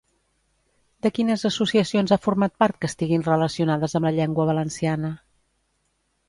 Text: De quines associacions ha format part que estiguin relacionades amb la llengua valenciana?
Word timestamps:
De 1.05 1.09
quines 1.17 1.43
associacions 1.49 2.13
ha 2.15 2.19
format 2.23 2.55
part 2.63 2.79
que 2.79 2.89
estiguin 2.93 3.27
relacionades 3.29 3.95
amb 4.01 4.09
la 4.11 4.15
llengua 4.21 4.49
valenciana? 4.53 5.13